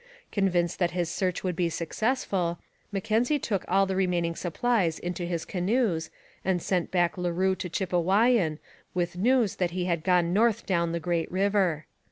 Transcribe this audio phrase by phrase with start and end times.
[0.31, 2.57] Convinced that his search would be successful,
[2.91, 6.09] Mackenzie took all the remaining supplies into his canoes
[6.43, 8.57] and sent back Leroux to Chipewyan
[8.95, 11.85] with the news that he had gone north down the great river.